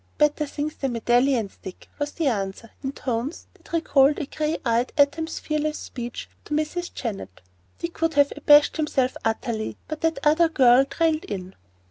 "Better 0.17 0.47
things 0.47 0.73
than 0.77 0.93
medallions, 0.93 1.59
Dick," 1.61 1.87
was 1.99 2.13
the 2.13 2.25
answer, 2.25 2.71
in 2.83 2.91
tones 2.91 3.45
that 3.53 3.71
recalled 3.71 4.17
a 4.17 4.25
gray 4.25 4.57
eyed 4.65 4.91
atom's 4.97 5.37
fearless 5.37 5.77
speech 5.77 6.27
to 6.45 6.55
Mrs. 6.55 6.91
Jennett. 6.91 7.39
Dick 7.77 8.01
would 8.01 8.15
have 8.15 8.33
abased 8.35 8.77
himself 8.77 9.15
utterly, 9.23 9.77
but 9.87 10.01
that 10.01 10.17
other 10.23 10.49
girl 10.49 10.85
trailed 10.85 11.25
in. 11.25 11.53